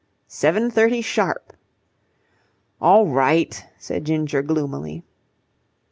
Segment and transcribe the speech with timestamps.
[0.25, 1.53] "Seven thirty sharp."
[2.81, 5.03] "All right," said Ginger gloomily.